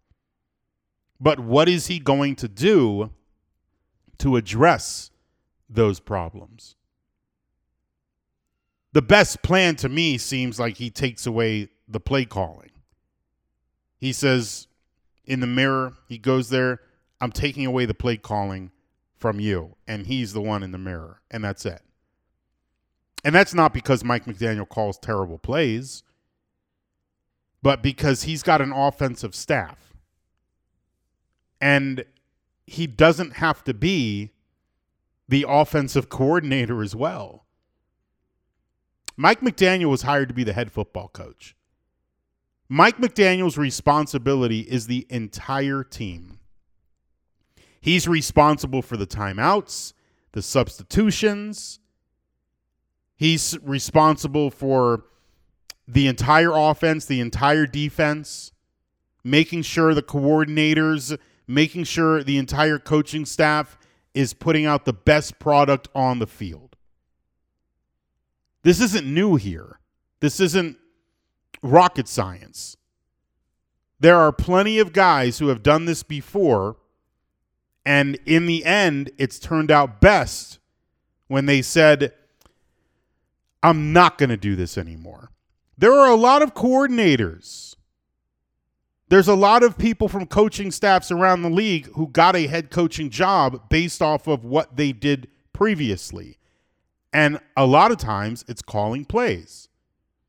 [1.20, 3.11] But what is he going to do
[4.18, 5.11] to address
[5.70, 6.76] those problems?
[8.92, 12.72] The best plan to me seems like he takes away the play calling.
[14.03, 14.67] He says
[15.27, 16.81] in the mirror, he goes there,
[17.21, 18.73] I'm taking away the play calling
[19.17, 19.77] from you.
[19.87, 21.21] And he's the one in the mirror.
[21.31, 21.83] And that's it.
[23.23, 26.03] And that's not because Mike McDaniel calls terrible plays,
[27.62, 29.95] but because he's got an offensive staff.
[31.61, 32.05] And
[32.67, 34.33] he doesn't have to be
[35.29, 37.45] the offensive coordinator as well.
[39.17, 41.55] Mike McDaniel was hired to be the head football coach.
[42.73, 46.39] Mike McDaniel's responsibility is the entire team.
[47.83, 49.93] He's responsible for the timeouts,
[50.33, 51.81] the substitutions.
[53.15, 55.05] He's responsible for
[55.87, 58.53] the entire offense, the entire defense,
[59.23, 63.77] making sure the coordinators, making sure the entire coaching staff
[64.15, 66.75] is putting out the best product on the field.
[68.63, 69.79] This isn't new here.
[70.21, 70.79] This isn't
[71.62, 72.77] rocket science.
[74.01, 76.77] There are plenty of guys who have done this before,
[77.87, 80.59] and in the end, it's turned out best
[81.29, 82.12] when they said,
[83.62, 85.31] I'm not going to do this anymore.
[85.79, 87.77] There are a lot of coordinators.
[89.09, 92.70] There's a lot of people from coaching staffs around the league who got a head
[92.70, 96.38] coaching job based off of what they did previously.
[97.12, 99.68] And a lot of times it's calling plays,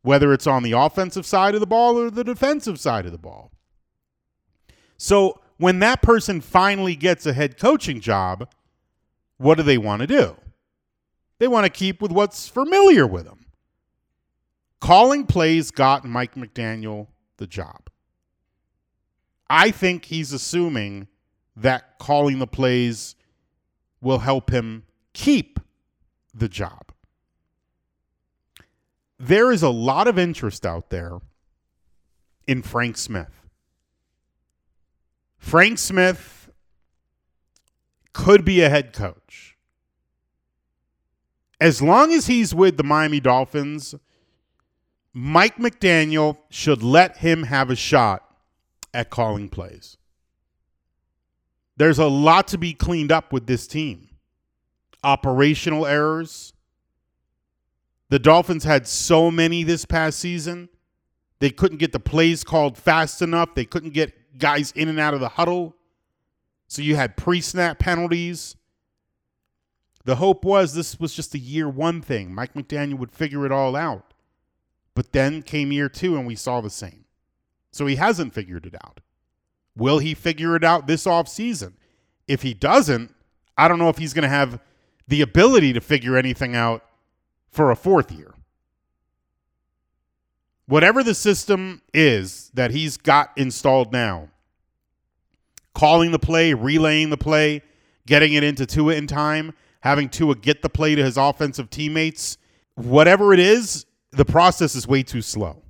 [0.04, 3.18] whether it's on the offensive side of the ball or the defensive side of the
[3.18, 3.52] ball.
[4.98, 8.50] So when that person finally gets a head coaching job,
[9.38, 10.36] what do they want to do?
[11.39, 13.46] They want to keep with what's familiar with them.
[14.80, 17.89] calling plays got Mike McDaniel the job.
[19.50, 21.08] I think he's assuming
[21.56, 23.16] that calling the plays
[24.02, 25.60] will help him keep
[26.34, 26.93] the job.
[29.26, 31.20] There is a lot of interest out there
[32.46, 33.48] in Frank Smith.
[35.38, 36.52] Frank Smith
[38.12, 39.58] could be a head coach.
[41.62, 43.96] As long as he's with the Miami Dolphins,
[45.14, 48.30] Mike McDaniel should let him have a shot
[48.94, 49.96] at calling plays.
[51.78, 54.10] There's a lot to be cleaned up with this team.
[55.02, 56.53] Operational errors.
[58.10, 60.70] The Dolphins had so many this past season.
[61.39, 63.56] They couldn't get the plays called fast enough.
[63.56, 65.76] They couldn't get guys in and out of the huddle.
[66.68, 68.56] So you had pre snap penalties.
[70.06, 72.34] The hope was this was just a year one thing.
[72.34, 74.13] Mike McDaniel would figure it all out.
[74.96, 77.06] But then came year two and we saw the same.
[77.72, 79.00] So he hasn't figured it out.
[79.76, 81.74] Will he figure it out this offseason?
[82.28, 83.13] If he doesn't,
[83.58, 84.60] I don't know if he's going to have
[85.08, 86.86] the ability to figure anything out
[87.54, 88.34] for a fourth year.
[90.66, 94.30] Whatever the system is that he's got installed now,
[95.74, 97.62] calling the play, relaying the play,
[98.08, 102.38] getting it into Tua in time, having Tua get the play to his offensive teammates,
[102.76, 105.62] whatever it is, the process is way too slow.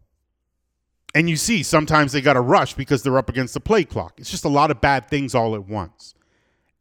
[1.16, 4.14] And you see, sometimes they got to rush because they're up against the play clock.
[4.18, 6.16] It's just a lot of bad things all at once.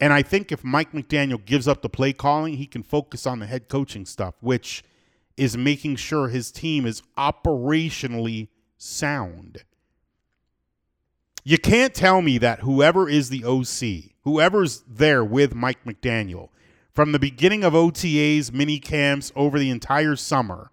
[0.01, 3.39] And I think if Mike McDaniel gives up the play calling, he can focus on
[3.39, 4.83] the head coaching stuff, which
[5.37, 9.65] is making sure his team is operationally sound.
[11.45, 16.49] You can't tell me that whoever is the OC, whoever's there with Mike McDaniel,
[16.93, 20.71] from the beginning of OTAs, mini camps over the entire summer,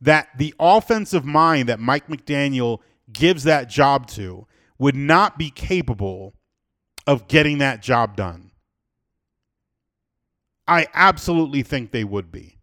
[0.00, 2.78] that the offensive mind that Mike McDaniel
[3.12, 4.46] gives that job to
[4.78, 6.34] would not be capable
[7.06, 8.50] of getting that job done.
[10.66, 12.57] I absolutely think they would be.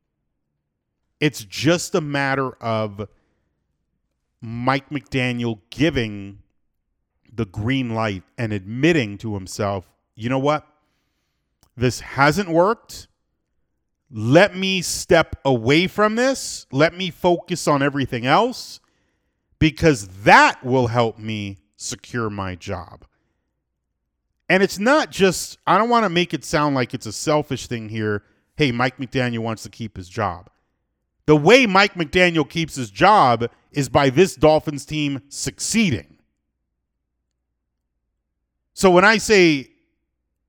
[1.26, 3.10] It's just a matter of
[4.42, 6.44] Mike McDaniel giving
[7.34, 10.68] the green light and admitting to himself, you know what?
[11.76, 13.08] This hasn't worked.
[14.12, 16.68] Let me step away from this.
[16.72, 18.80] Let me focus on everything else
[19.58, 23.04] because that will help me secure my job.
[24.48, 27.66] And it's not just, I don't want to make it sound like it's a selfish
[27.66, 28.22] thing here.
[28.58, 30.52] Hey, Mike McDaniel wants to keep his job.
[31.26, 36.18] The way Mike McDaniel keeps his job is by this Dolphins team succeeding.
[38.74, 39.72] So when I say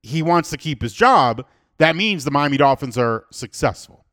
[0.02, 1.46] he wants to keep his job,
[1.78, 4.04] that means the Miami Dolphins are successful.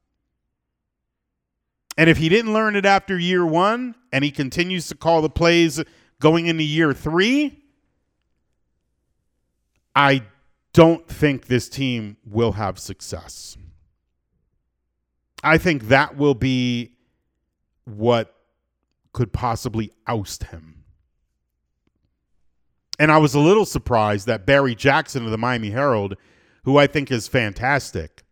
[1.98, 5.30] And if he didn't learn it after year one and he continues to call the
[5.30, 5.82] plays
[6.20, 7.64] going into year three,
[9.96, 10.24] I
[10.74, 13.58] don't think this team will have success.
[15.44, 16.94] I think that will be
[17.86, 18.34] what
[19.12, 20.84] could possibly oust him.
[22.98, 26.16] And I was a little surprised that Barry Jackson of the Miami Herald,
[26.64, 28.24] who I think is fantastic,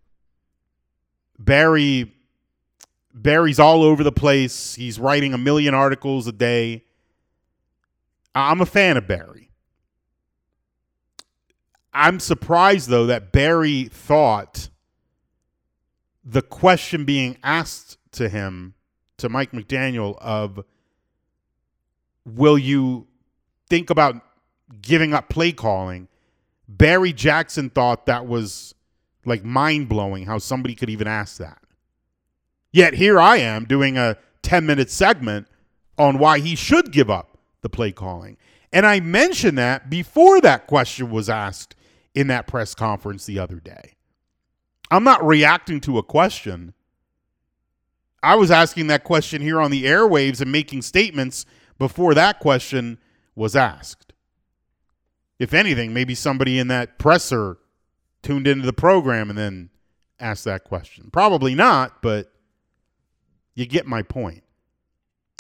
[1.38, 2.14] Barry
[3.14, 4.76] Barry's all over the place.
[4.76, 6.86] He's writing a million articles a day.
[8.34, 9.52] I'm a fan of Barry.
[11.94, 14.70] I'm surprised though that Barry thought
[16.24, 18.74] the question being asked to him
[19.18, 20.64] to Mike McDaniel of
[22.26, 23.08] will you
[23.70, 24.16] think about
[24.82, 26.08] giving up play calling
[26.68, 28.74] Barry Jackson thought that was
[29.26, 31.62] like mind blowing how somebody could even ask that
[32.72, 35.48] Yet here I am doing a 10 minute segment
[35.98, 38.38] on why he should give up the play calling.
[38.74, 41.76] And I mentioned that before that question was asked
[42.16, 43.96] in that press conference the other day.
[44.92, 46.74] I'm not reacting to a question.
[48.22, 51.46] I was asking that question here on the airwaves and making statements
[51.80, 53.00] before that question
[53.34, 54.14] was asked.
[55.40, 57.58] If anything, maybe somebody in that presser
[58.22, 59.70] tuned into the program and then
[60.20, 61.10] asked that question.
[61.12, 62.32] Probably not, but
[63.56, 64.44] you get my point.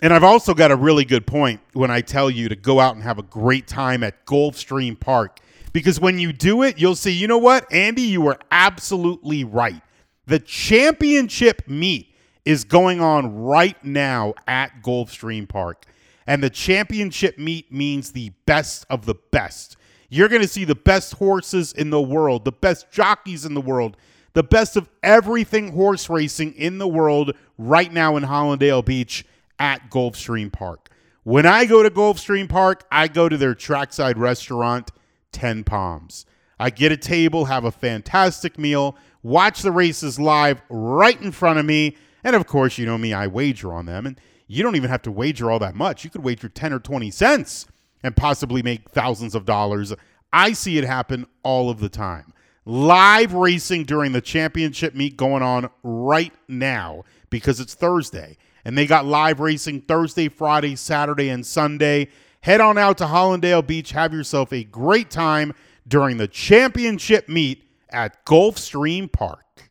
[0.02, 2.96] And I've also got a really good point when I tell you to go out
[2.96, 5.40] and have a great time at Gulfstream Park.
[5.74, 9.82] Because when you do it, you'll see, you know what, Andy, you were absolutely right.
[10.26, 12.14] The championship meet
[12.46, 15.86] is going on right now at Gulfstream Park.
[16.28, 19.78] And the championship meet means the best of the best.
[20.10, 23.62] You're going to see the best horses in the world, the best jockeys in the
[23.62, 23.98] world,
[24.34, 29.26] the best of everything horse racing in the world right now in Hallandale Beach
[29.60, 30.90] at Gulfstream Park.
[31.24, 34.92] When I go to Gulfstream Park, I go to their trackside restaurant,
[35.32, 36.26] 10 Palms.
[36.60, 41.60] I get a table, have a fantastic meal, watch the races live right in front
[41.60, 44.06] of me, and of course, you know me, I wager on them.
[44.06, 46.04] And you don't even have to wager all that much.
[46.04, 47.68] You could wager 10 or 20 cents
[48.04, 49.94] and possibly make thousands of dollars.
[50.34, 52.34] I see it happen all of the time.
[52.66, 58.38] Live racing during the championship meet going on right now because it's Thursday.
[58.64, 62.10] And they got live racing Thursday, Friday, Saturday, and Sunday.
[62.42, 63.92] Head on out to Hallandale Beach.
[63.92, 65.54] Have yourself a great time
[65.88, 69.70] during the championship meet at Gulfstream Park.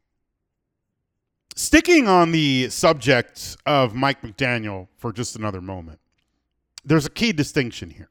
[1.56, 5.98] Sticking on the subject of Mike McDaniel for just another moment,
[6.84, 8.08] there's a key distinction here.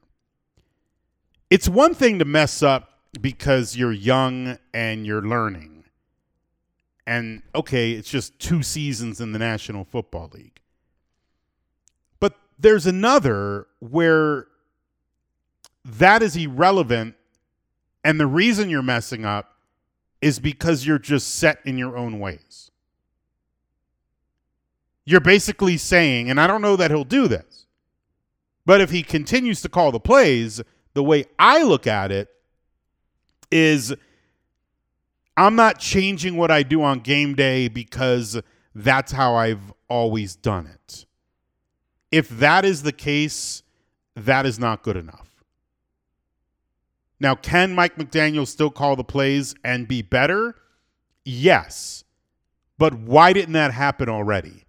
[1.48, 5.84] It's one thing to mess up because you're young and you're learning.
[7.06, 10.59] And okay, it's just two seasons in the National Football League.
[12.60, 14.46] There's another where
[15.84, 17.14] that is irrelevant.
[18.04, 19.56] And the reason you're messing up
[20.20, 22.70] is because you're just set in your own ways.
[25.04, 27.66] You're basically saying, and I don't know that he'll do this,
[28.66, 30.62] but if he continues to call the plays,
[30.94, 32.28] the way I look at it
[33.50, 33.94] is
[35.36, 38.40] I'm not changing what I do on game day because
[38.74, 41.06] that's how I've always done it.
[42.10, 43.62] If that is the case,
[44.16, 45.28] that is not good enough.
[47.20, 50.56] Now, can Mike McDaniel still call the plays and be better?
[51.24, 52.04] Yes.
[52.78, 54.64] But why didn't that happen already?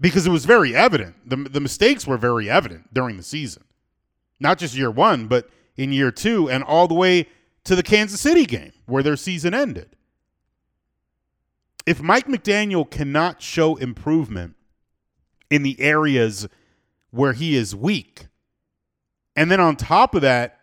[0.00, 1.16] Because it was very evident.
[1.28, 3.64] The, the mistakes were very evident during the season.
[4.38, 7.26] Not just year one, but in year two and all the way
[7.64, 9.96] to the Kansas City game where their season ended.
[11.84, 14.54] If Mike McDaniel cannot show improvement
[15.50, 16.46] in the areas
[17.10, 18.26] where he is weak,
[19.34, 20.58] and then on top of that,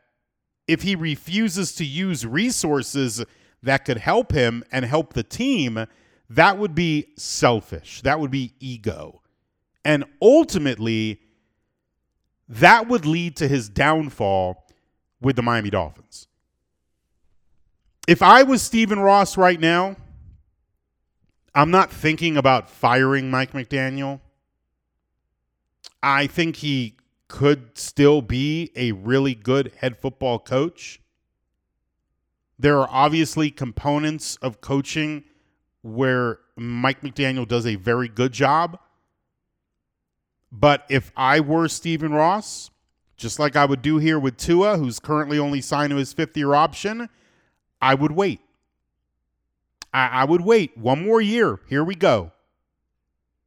[0.67, 3.23] if he refuses to use resources
[3.63, 5.85] that could help him and help the team,
[6.29, 8.01] that would be selfish.
[8.01, 9.21] That would be ego.
[9.83, 11.21] And ultimately,
[12.49, 14.67] that would lead to his downfall
[15.21, 16.27] with the Miami Dolphins.
[18.07, 19.95] If I was Stephen Ross right now,
[21.53, 24.19] I'm not thinking about firing Mike McDaniel.
[26.05, 26.97] I think he
[27.27, 31.01] could still be a really good head football coach.
[32.59, 35.23] There are obviously components of coaching
[35.81, 38.77] where Mike McDaniel does a very good job.
[40.51, 42.69] But if I were Stephen Ross,
[43.17, 46.37] just like I would do here with Tua, who's currently only signed to his fifth
[46.37, 47.09] year option,
[47.81, 48.41] I would wait.
[49.91, 51.61] I, I would wait one more year.
[51.67, 52.31] Here we go.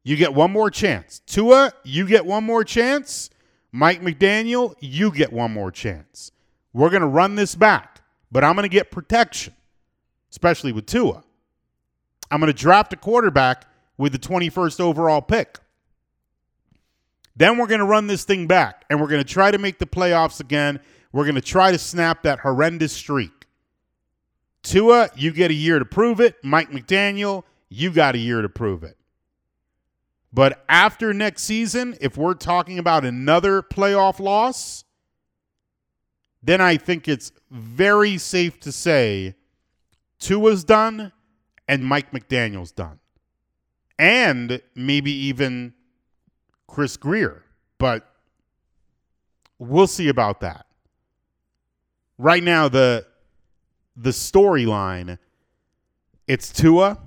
[0.09, 1.21] You get one more chance.
[1.27, 3.29] Tua, you get one more chance.
[3.73, 6.33] Mike McDaniel, you get one more chance.
[6.73, 8.01] We're going to run this back,
[8.33, 9.53] but I'm going to get protection,
[10.31, 11.23] especially with Tua.
[12.31, 13.67] I'm going to draft a quarterback
[13.99, 15.59] with the 21st overall pick.
[17.37, 19.79] Then we're going to run this thing back and we're going to try to make
[19.79, 20.81] the playoffs again.
[21.13, 23.45] We're going to try to snap that horrendous streak.
[24.63, 26.37] Tua, you get a year to prove it.
[26.43, 28.98] Mike McDaniel, you got a year to prove it.
[30.33, 34.85] But after next season, if we're talking about another playoff loss,
[36.43, 39.35] then I think it's very safe to say
[40.19, 41.13] Tua's done
[41.67, 42.99] and Mike McDaniel's done.
[43.99, 45.75] And maybe even
[46.67, 47.43] Chris Grier.
[47.79, 48.09] But
[49.59, 50.67] we'll see about that.
[52.17, 53.07] Right now, the
[53.97, 55.19] the storyline,
[56.29, 56.99] it's Tua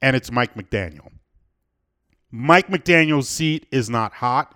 [0.00, 1.10] and it's Mike McDaniel.
[2.30, 4.54] Mike McDaniel's seat is not hot,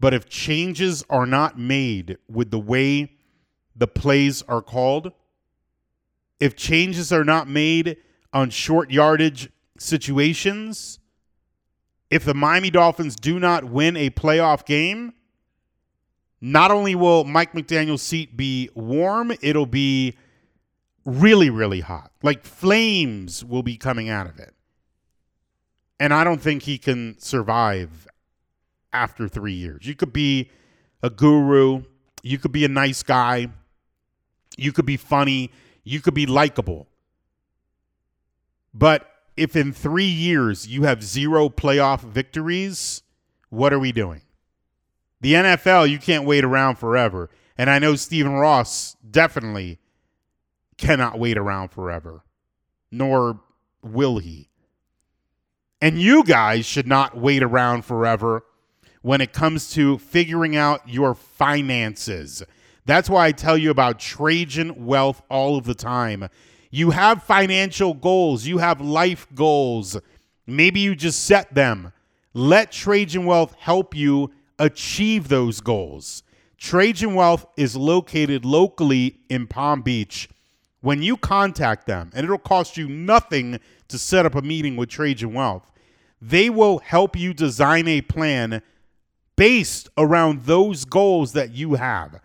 [0.00, 3.12] but if changes are not made with the way
[3.76, 5.12] the plays are called,
[6.40, 7.96] if changes are not made
[8.32, 10.98] on short yardage situations,
[12.10, 15.12] if the Miami Dolphins do not win a playoff game,
[16.40, 20.16] not only will Mike McDaniel's seat be warm, it'll be
[21.04, 22.10] really, really hot.
[22.22, 24.54] Like flames will be coming out of it.
[26.00, 28.08] And I don't think he can survive
[28.92, 29.86] after three years.
[29.86, 30.50] You could be
[31.02, 31.82] a guru,
[32.22, 33.48] you could be a nice guy,
[34.56, 35.50] you could be funny,
[35.84, 36.88] you could be likable.
[38.72, 43.02] But if in three years you have zero playoff victories,
[43.50, 44.22] what are we doing?
[45.20, 47.28] The NFL, you can't wait around forever.
[47.58, 49.78] And I know Stephen Ross definitely
[50.78, 52.22] cannot wait around forever,
[52.90, 53.40] nor
[53.82, 54.49] will he.
[55.80, 58.44] And you guys should not wait around forever
[59.02, 62.42] when it comes to figuring out your finances.
[62.84, 66.28] That's why I tell you about Trajan Wealth all of the time.
[66.70, 69.96] You have financial goals, you have life goals.
[70.46, 71.92] Maybe you just set them.
[72.34, 76.22] Let Trajan Wealth help you achieve those goals.
[76.58, 80.28] Trajan Wealth is located locally in Palm Beach.
[80.82, 83.60] When you contact them, and it'll cost you nothing
[83.90, 85.70] to set up a meeting with Trajan Wealth,
[86.20, 88.62] they will help you design a plan
[89.36, 92.20] based around those goals that you have.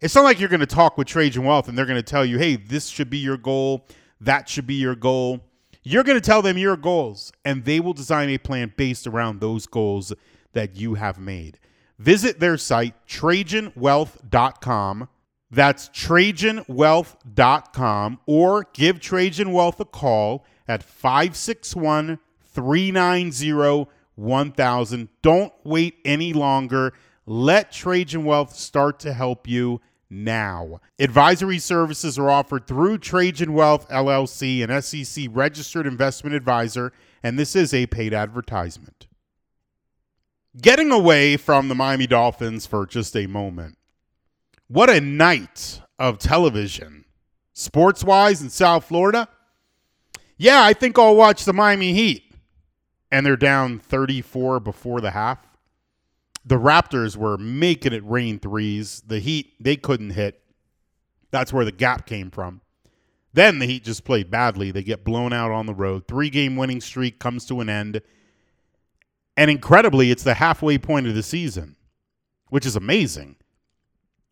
[0.00, 2.24] It's not like you're going to talk with Trajan Wealth and they're going to tell
[2.24, 3.86] you, hey, this should be your goal,
[4.20, 5.40] that should be your goal.
[5.82, 9.40] You're going to tell them your goals, and they will design a plan based around
[9.40, 10.14] those goals
[10.54, 11.58] that you have made.
[11.98, 15.08] Visit their site, TrajanWealth.com.
[15.50, 23.86] That's TrajanWealth.com, or give Trajan Wealth a call at 561 390
[24.16, 25.08] 1000.
[25.22, 26.92] Don't wait any longer.
[27.26, 30.80] Let Trajan Wealth start to help you now.
[30.98, 36.92] Advisory services are offered through Trajan Wealth LLC, an SEC registered investment advisor,
[37.22, 39.06] and this is a paid advertisement.
[40.60, 43.76] Getting away from the Miami Dolphins for just a moment.
[44.68, 47.04] What a night of television,
[47.52, 49.28] sports wise in South Florida.
[50.36, 52.22] Yeah, I think I'll watch the Miami Heat.
[53.10, 55.38] And they're down 34 before the half
[56.44, 59.02] the Raptors were making it rain threes.
[59.06, 60.42] The Heat, they couldn't hit.
[61.30, 62.60] That's where the gap came from.
[63.32, 64.70] Then the Heat just played badly.
[64.70, 66.06] They get blown out on the road.
[66.06, 68.02] Three game winning streak comes to an end.
[69.36, 71.76] And incredibly, it's the halfway point of the season,
[72.50, 73.36] which is amazing.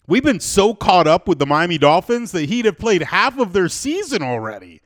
[0.06, 3.52] We've been so caught up with the Miami Dolphins, the Heat have played half of
[3.52, 4.82] their season already.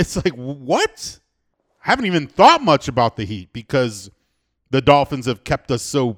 [0.00, 1.20] It's like, what?
[1.84, 4.10] I haven't even thought much about the Heat because
[4.70, 6.16] the Dolphins have kept us so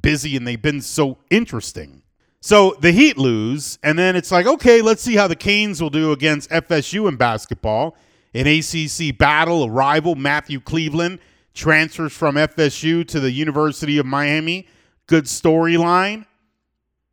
[0.00, 2.02] busy and they've been so interesting.
[2.40, 5.90] So the Heat lose, and then it's like, okay, let's see how the Canes will
[5.90, 7.96] do against FSU in basketball.
[8.34, 11.18] An ACC battle, a rival, Matthew Cleveland
[11.54, 14.68] transfers from FSU to the University of Miami.
[15.08, 16.26] Good storyline.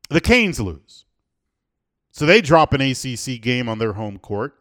[0.10, 1.06] The Canes lose.
[2.12, 4.61] So they drop an ACC game on their home court.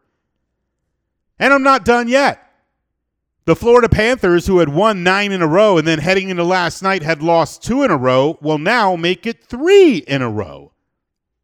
[1.40, 2.46] And I'm not done yet.
[3.46, 6.82] The Florida Panthers, who had won nine in a row and then heading into last
[6.82, 10.72] night had lost two in a row, will now make it three in a row.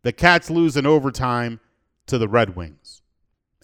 [0.03, 1.59] The Cats lose in overtime
[2.07, 3.03] to the Red Wings.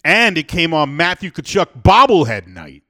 [0.03, 2.83] And it came on Matthew Tkachuk bobblehead night.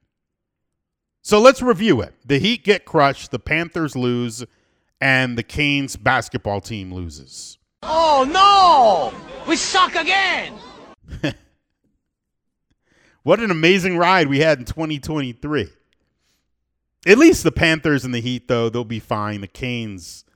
[1.20, 2.14] So let's review it.
[2.24, 4.44] The Heat get crushed, the Panthers lose,
[5.00, 7.58] and the Canes basketball team loses.
[7.82, 9.46] Oh no!
[9.46, 10.54] We suck again!
[13.24, 15.70] What an amazing ride we had in 2023.
[17.06, 19.40] At least the Panthers and the Heat, though, they'll be fine.
[19.40, 20.26] The Canes,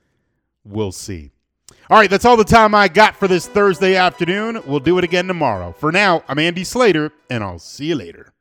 [0.63, 1.29] we'll see.
[1.87, 4.63] All right, that's all the time I got for this Thursday afternoon.
[4.65, 5.71] We'll do it again tomorrow.
[5.71, 8.33] For now, I'm Andy Slater, and I'll see you later.